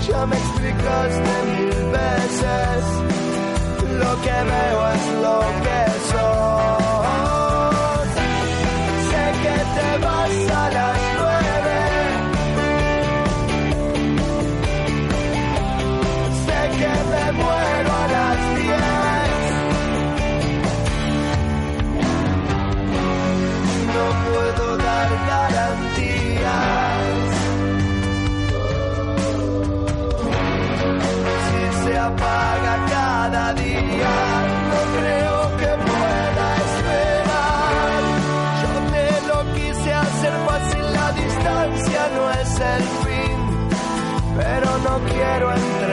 Ya 0.07 0.27
me 0.27 0.37
explicaste 0.37 1.35
mil 1.53 1.77
veces, 1.99 2.83
lo 4.03 4.13
que 4.25 4.37
veo 4.53 4.81
es 4.95 5.05
lo 5.25 5.39
que 5.65 5.81
sos. 6.11 6.86
No 45.39 45.55
quiero 45.55 45.86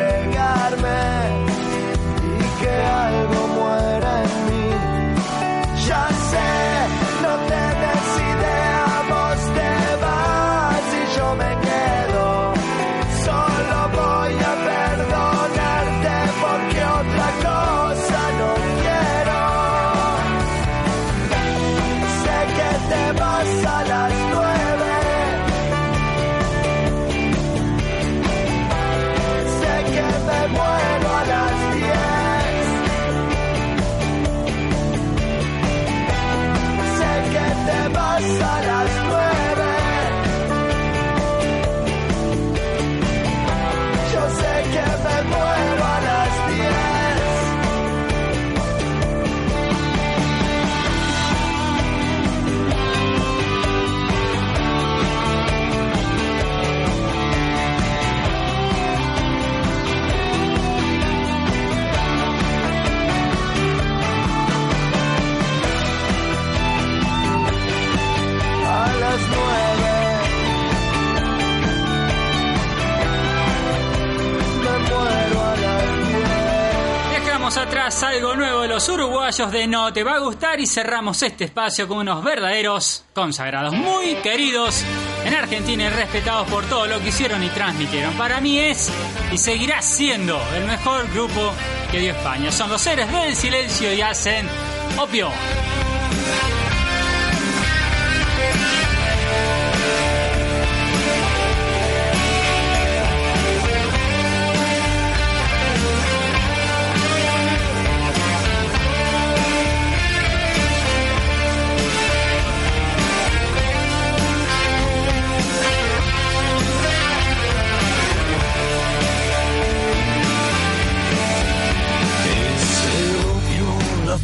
Algo 78.01 78.35
nuevo 78.35 78.61
de 78.61 78.67
los 78.69 78.89
uruguayos 78.89 79.51
de 79.51 79.67
No 79.67 79.93
Te 79.93 80.03
Va 80.03 80.15
a 80.15 80.19
Gustar 80.19 80.59
y 80.59 80.65
cerramos 80.65 81.21
este 81.21 81.45
espacio 81.45 81.87
con 81.87 81.99
unos 81.99 82.23
verdaderos 82.23 83.05
consagrados, 83.13 83.73
muy 83.73 84.15
queridos 84.15 84.83
en 85.23 85.33
Argentina 85.33 85.85
y 85.85 85.89
respetados 85.89 86.47
por 86.49 86.65
todo 86.65 86.87
lo 86.87 86.99
que 86.99 87.09
hicieron 87.09 87.43
y 87.43 87.49
transmitieron. 87.49 88.13
Para 88.15 88.41
mí 88.41 88.57
es 88.57 88.91
y 89.31 89.37
seguirá 89.37 89.81
siendo 89.81 90.41
el 90.55 90.65
mejor 90.65 91.09
grupo 91.13 91.53
que 91.91 91.99
dio 91.99 92.11
España. 92.11 92.51
Son 92.51 92.69
los 92.69 92.81
seres 92.81 93.11
del 93.11 93.35
silencio 93.35 93.93
y 93.93 94.01
hacen 94.01 94.47
opio. 94.97 95.29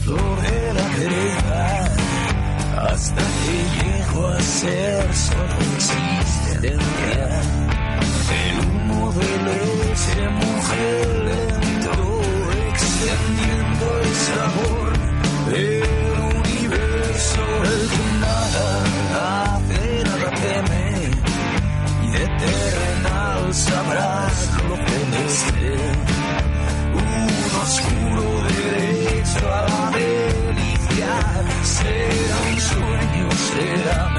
Rompió 0.09 0.15
la 0.15 0.17
flor 0.17 0.41
de 0.41 0.73
la 0.73 0.87
vereda 0.97 1.95
hasta 2.91 3.21
que 3.21 3.55
llegó 3.77 4.27
a 4.27 4.41
ser 4.41 5.13
solo 5.13 5.55
existencia. 5.75 7.41
El 8.31 8.59
humo 8.67 9.11
de 9.13 9.29
leche 9.47 10.29
mujer 10.29 11.07
lento 11.25 12.21
extendiendo 12.69 13.85
el 14.03 14.13
sabor 14.15 14.89
del 15.51 15.83
universo. 16.35 17.41
El 17.63 17.81
que 17.89 18.05
nada 18.19 18.65
hace, 19.55 20.03
nada 20.03 20.29
teme 20.41 20.87
y 22.03 22.11
de 22.11 22.25
terrenal 22.27 23.53
sabrás 23.53 24.49
lo 24.67 24.75
que 24.75 24.99
desee 25.17 25.91
un 26.93 27.29
oscuro 27.61 28.25
derecho 28.47 29.53
a 29.53 29.68
será 33.59 34.18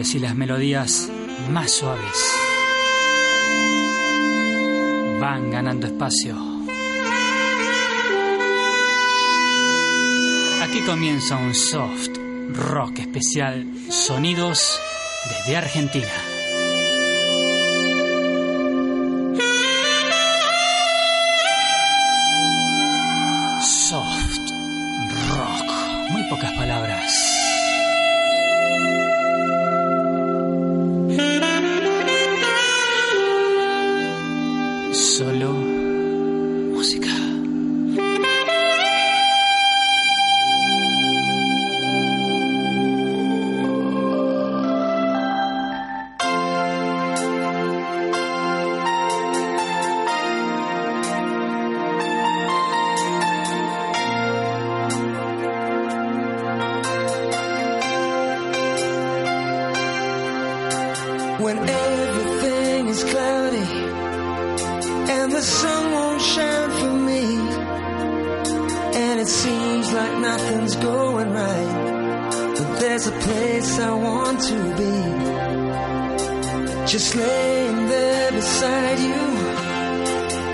y 0.00 0.18
las 0.18 0.34
melodías 0.34 1.10
más 1.50 1.72
suaves 1.72 2.16
van 5.20 5.50
ganando 5.50 5.86
espacio. 5.86 6.34
Aquí 10.62 10.80
comienza 10.86 11.36
un 11.36 11.54
soft 11.54 12.16
rock 12.54 13.00
especial 13.00 13.66
Sonidos 13.90 14.80
desde 15.28 15.58
Argentina. 15.58 16.39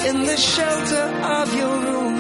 in 0.09 0.23
the 0.25 0.37
shelter 0.37 1.07
of 1.39 1.49
your 1.61 1.77
room 1.87 2.17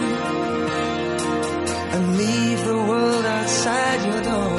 and 1.94 2.18
leave 2.18 2.60
the 2.64 2.78
world 2.90 3.24
outside 3.24 4.00
your 4.10 4.22
door. 4.32 4.58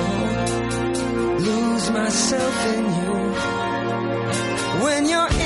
Lose 1.47 1.89
myself 1.91 2.57
in 2.75 2.84
you 2.99 3.13
when 4.84 5.01
you're 5.11 5.36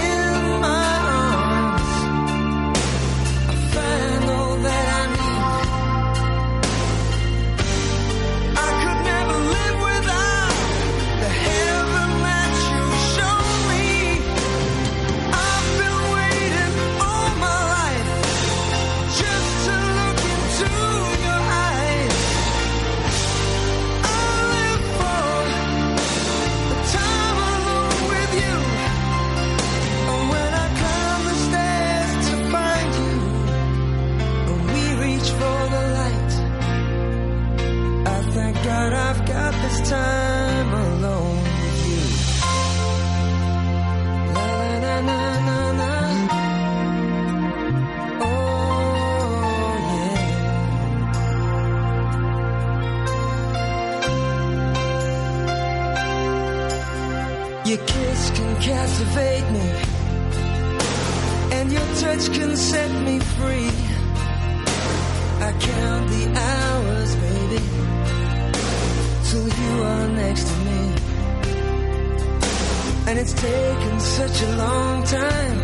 such 74.12 74.42
a 74.42 74.56
long 74.58 75.04
time 75.04 75.60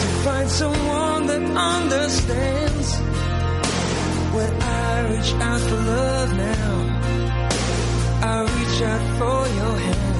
to 0.00 0.08
find 0.24 0.48
someone 0.48 1.26
that 1.26 1.42
understands. 1.76 2.88
When 4.34 4.52
I 4.62 5.08
reach 5.12 5.32
out 5.34 5.60
for 5.60 5.80
love 5.92 6.36
now, 6.36 6.70
I 8.22 8.36
reach 8.56 8.82
out 8.82 9.04
for 9.18 9.40
your 9.58 9.76
hand. 9.86 10.19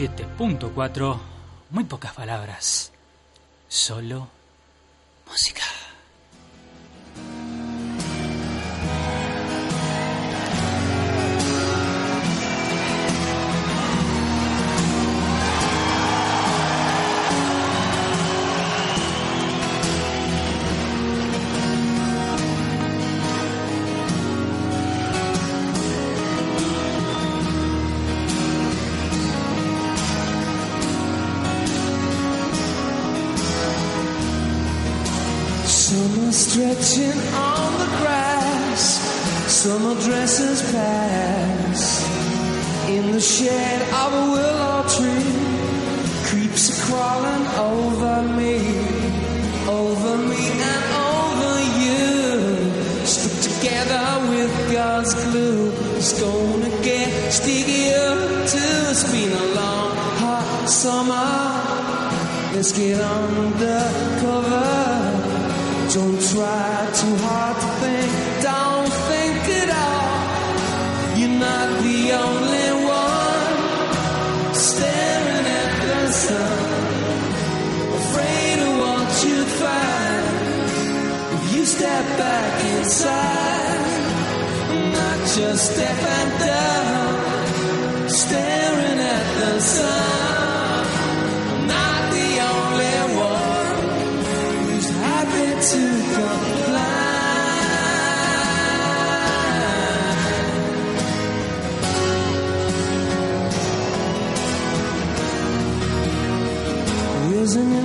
107.4, 0.00 1.18
muy 1.72 1.84
pocas 1.84 2.14
palabras, 2.14 2.90
solo 3.68 4.28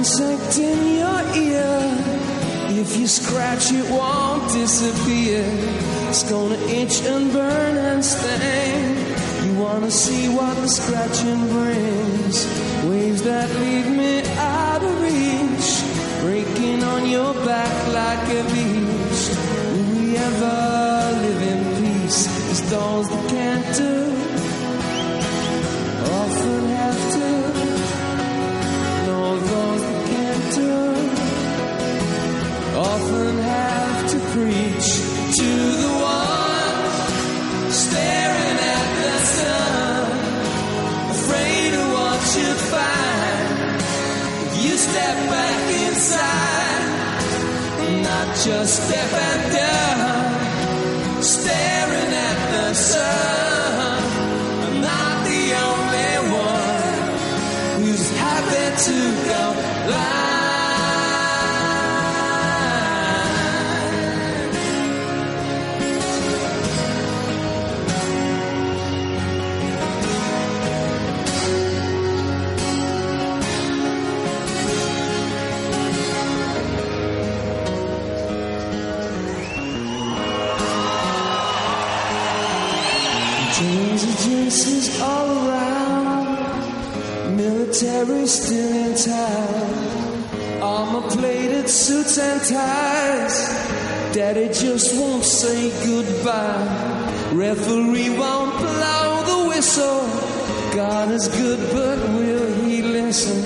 insect 0.06 0.60
in 0.60 0.98
your 1.02 1.22
ear. 1.36 1.78
If 2.80 2.96
you 2.96 3.08
scratch, 3.08 3.72
it 3.72 3.90
won't 3.90 4.44
disappear. 4.54 5.44
It's 6.10 6.30
gonna 6.30 6.60
itch 6.80 7.02
and 7.14 7.34
burn 7.34 7.76
and 7.90 8.06
sting. 8.06 8.86
You 9.46 9.54
wanna 9.60 9.90
see 9.90 10.30
what 10.30 10.56
the 10.62 10.68
scratching 10.68 11.42
brings? 11.56 12.38
Waves 12.86 13.24
that 13.24 13.50
leave 13.64 13.90
me 14.02 14.22
out 14.38 14.84
of 14.84 14.94
reach, 15.02 15.70
breaking 16.22 16.84
on 16.84 17.10
your 17.10 17.34
back 17.50 17.76
like 18.00 18.26
a 18.40 18.44
beach. 18.54 19.22
Will 19.72 19.90
we 19.98 20.18
ever 20.18 20.58
live 21.24 21.42
in 21.54 21.62
peace? 21.82 22.22
These 22.48 22.70
dolls 22.70 23.10
that 23.10 23.30
can't 23.32 23.68
do. 23.76 24.15
Just 48.46 48.88
step 48.88 49.12
and 49.12 49.52
dance. 49.52 49.65
Still 88.28 88.74
in 88.74 88.96
time. 88.98 90.60
Armor 90.60 91.08
plated 91.10 91.70
suits 91.70 92.18
and 92.18 92.42
ties. 92.42 93.36
Daddy 94.16 94.48
just 94.48 95.00
won't 95.00 95.24
say 95.24 95.70
goodbye. 95.86 97.32
Referee 97.34 98.18
won't 98.18 98.58
blow 98.58 99.24
the 99.30 99.50
whistle. 99.50 100.10
God 100.74 101.12
is 101.12 101.28
good, 101.28 101.60
but 101.72 102.00
will 102.18 102.52
he 102.64 102.82
listen? 102.82 103.40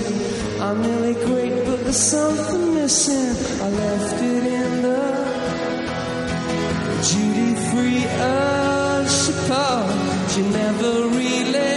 I'm 0.62 0.82
really 0.82 1.14
great, 1.26 1.62
but 1.66 1.84
there's 1.84 1.96
something 1.96 2.74
missing. 2.74 3.36
I 3.62 3.68
left 3.68 4.22
it 4.22 4.44
in 4.60 4.82
the 4.82 5.02
duty 7.04 7.54
free 7.68 8.04
Usher 8.18 9.34
She 10.30 10.42
never 10.50 11.08
really. 11.08 11.69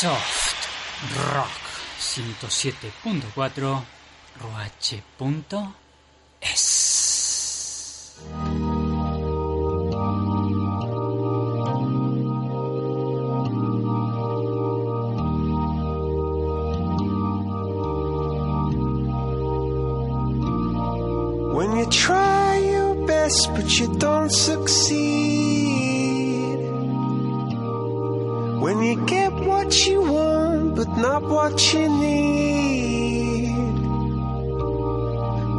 Soft 0.00 0.68
Rock 1.34 1.48
107.4 1.98 3.82
Roache.es 4.40 5.88
not 31.00 31.22
what 31.22 31.72
you 31.72 31.88
need. 31.88 33.54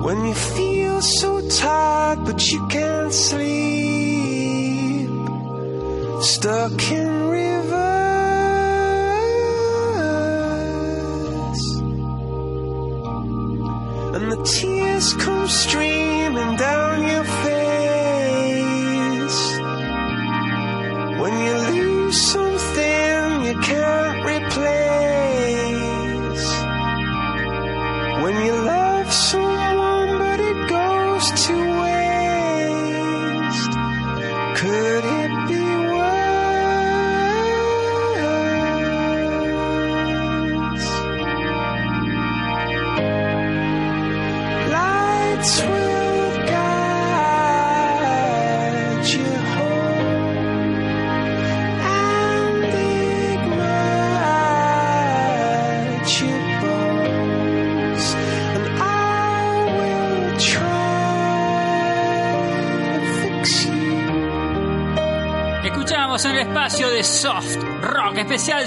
When 0.04 0.26
you 0.26 0.34
feel 0.34 1.02
so 1.02 1.42
tired 1.48 2.26
but 2.26 2.40
you 2.52 2.60
can't 2.68 3.14
sleep. 3.14 3.50
Stuck 6.22 6.92
in 6.92 6.99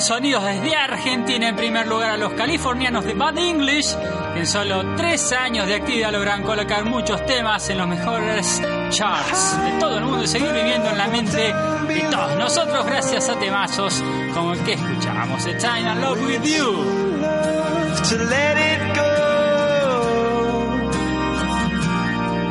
sonidos 0.03 0.45
desde 0.45 0.75
Argentina. 0.75 1.49
En 1.49 1.57
primer 1.57 1.87
lugar 1.87 2.11
a 2.11 2.17
los 2.17 2.33
californianos 2.33 3.05
de 3.05 3.15
Bad 3.15 3.39
English, 3.39 3.97
que 4.35 4.41
en 4.41 4.47
solo 4.47 4.97
tres 4.97 5.33
años 5.33 5.67
de 5.67 5.77
actividad 5.77 6.13
logran 6.13 6.43
colocar 6.43 6.85
muchos 6.85 7.25
temas 7.25 7.69
en 7.71 7.79
los 7.79 7.87
mejores 7.87 8.61
charts 8.91 9.57
de 9.63 9.79
todo 9.79 9.99
el 9.99 10.05
mundo 10.05 10.25
y 10.25 10.27
seguir 10.27 10.53
viviendo 10.53 10.91
en 10.91 10.99
la 10.99 11.07
mente 11.07 11.37
de 11.39 12.01
todos 12.11 12.37
nosotros 12.37 12.85
gracias 12.85 13.29
a 13.29 13.39
temazos 13.39 14.03
como 14.35 14.53
el 14.55 14.61
que 14.61 14.73
escuchábamos, 14.73 15.45
The 15.45 15.55
Time 15.55 15.93
I 15.93 16.01
Love 16.01 16.27
With 16.27 16.43
You. 16.43 17.13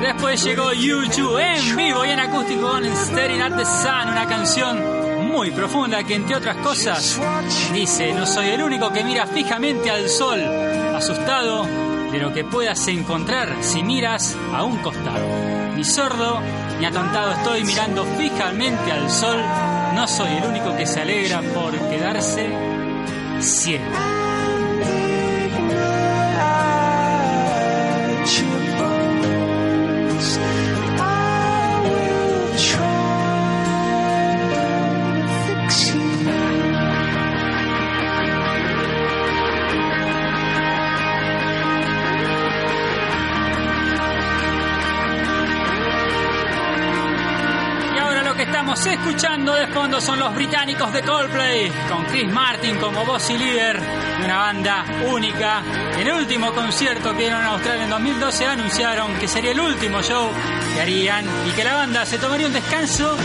Después 0.02 0.44
llegó 0.44 0.72
YouTube 0.74 1.38
en 1.40 1.76
vivo 1.76 2.06
y 2.06 2.10
en 2.10 2.20
acústico 2.20 2.70
con 2.70 2.86
Staring 2.86 3.42
at 3.42 3.58
the 3.58 3.66
Sun, 3.66 4.10
una 4.10 4.26
canción 4.28 4.91
muy 5.32 5.52
profunda 5.52 6.04
que 6.04 6.16
entre 6.16 6.36
otras 6.36 6.58
cosas 6.58 7.20
dice, 7.74 8.14
no 8.14 8.26
soy 8.26 8.50
el 8.50 8.62
único 8.62 8.92
que 8.92 9.04
mira 9.04 9.26
fijamente 9.26 9.90
al 9.90 10.10
sol, 10.10 10.40
asustado 10.94 11.66
de 12.12 12.20
lo 12.20 12.34
que 12.34 12.44
puedas 12.44 12.86
encontrar 12.90 13.56
si 13.62 13.82
miras 13.82 14.36
a 14.54 14.64
un 14.64 14.78
costado. 14.80 15.26
Ni 15.76 15.86
sordo 15.86 16.42
ni 16.80 16.86
atontado 16.86 17.32
estoy 17.32 17.64
mirando 17.64 18.04
fijamente 18.18 18.92
al 18.92 19.10
sol, 19.10 19.38
no 19.96 20.06
soy 20.08 20.32
el 20.38 20.44
único 20.44 20.76
que 20.76 20.86
se 20.86 21.02
alegra 21.02 21.42
por 21.42 21.72
quedarse 21.90 22.50
ciego. 23.40 24.11
Fondo 49.92 50.06
son 50.06 50.20
los 50.20 50.34
británicos 50.34 50.94
de 50.94 51.02
Coldplay, 51.02 51.70
con 51.90 52.06
Chris 52.06 52.32
Martin 52.32 52.78
como 52.78 53.04
voz 53.04 53.30
y 53.30 53.38
líder 53.38 53.78
de 53.82 54.24
una 54.24 54.38
banda 54.38 54.86
única. 55.12 55.62
En 55.98 56.08
el 56.08 56.14
último 56.14 56.54
concierto 56.54 57.12
que 57.12 57.24
dieron 57.24 57.42
en 57.42 57.48
Australia 57.48 57.84
en 57.84 57.90
2012 57.90 58.46
anunciaron 58.46 59.14
que 59.20 59.28
sería 59.28 59.52
el 59.52 59.60
último 59.60 60.02
show 60.02 60.30
que 60.74 60.82
harían 60.82 61.26
y 61.46 61.52
que 61.52 61.66
la 61.66 61.76
banda 61.76 62.06
se 62.06 62.18
tomaría 62.20 62.48
un 62.48 62.54
descanso 62.54 63.18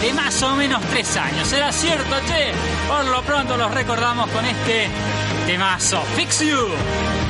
de 0.00 0.14
más 0.14 0.42
o 0.42 0.56
menos 0.56 0.82
tres 0.88 1.14
años. 1.18 1.46
¿Será 1.46 1.70
cierto, 1.72 2.16
che? 2.26 2.52
Por 2.88 3.04
lo 3.04 3.22
pronto 3.22 3.58
los 3.58 3.70
recordamos 3.74 4.30
con 4.30 4.46
este 4.46 4.88
temazo, 5.46 6.00
Fix 6.16 6.40
You. 6.40 7.23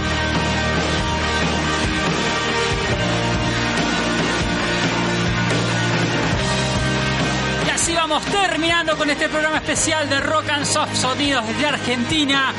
Terminando 8.23 8.97
con 8.97 9.11
este 9.11 9.29
programa 9.29 9.57
especial 9.57 10.09
de 10.09 10.21
Rock 10.21 10.49
and 10.51 10.65
Soft 10.65 10.95
Sonidos 10.95 11.45
desde 11.49 11.67
Argentina. 11.67 12.53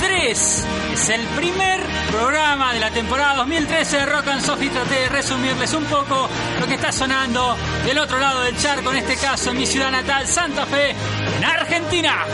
3 0.00 0.64
es 0.94 1.08
el 1.10 1.20
primer 1.36 1.80
programa 2.10 2.72
de 2.72 2.80
la 2.80 2.90
temporada 2.90 3.36
2013 3.36 3.98
de 3.98 4.06
Rock 4.06 4.28
and 4.28 4.40
Soft 4.40 4.62
y 4.62 4.70
traté 4.70 4.94
de 4.94 5.08
resumirles 5.10 5.74
un 5.74 5.84
poco 5.84 6.30
lo 6.58 6.66
que 6.66 6.74
está 6.76 6.90
sonando 6.92 7.54
del 7.84 7.98
otro 7.98 8.18
lado 8.18 8.40
del 8.42 8.56
charco, 8.56 8.90
en 8.90 8.98
este 8.98 9.16
caso 9.16 9.50
en 9.50 9.58
mi 9.58 9.66
ciudad 9.66 9.90
natal, 9.90 10.26
Santa 10.26 10.64
Fe, 10.64 10.94
en 11.36 11.44
Argentina. 11.44 12.24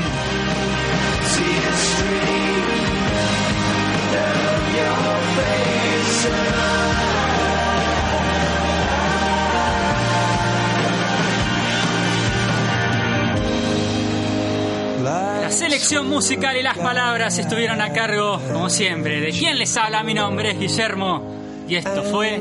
La 15.44 15.50
selección 15.50 16.08
musical 16.08 16.56
y 16.56 16.62
las 16.62 16.78
palabras 16.78 17.36
estuvieron 17.36 17.82
a 17.82 17.92
cargo, 17.92 18.40
como 18.50 18.70
siempre, 18.70 19.20
de 19.20 19.28
quien 19.28 19.58
les 19.58 19.76
habla. 19.76 20.02
Mi 20.02 20.14
nombre 20.14 20.52
es 20.52 20.58
Guillermo 20.58 21.22
y 21.68 21.74
esto 21.74 22.02
fue 22.04 22.38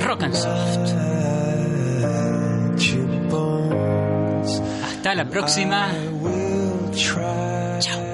Rock 0.00 0.22
and 0.22 0.34
Soft. 0.34 0.94
Hasta 4.84 5.14
la 5.16 5.24
próxima. 5.24 5.92
Chao. 7.80 8.13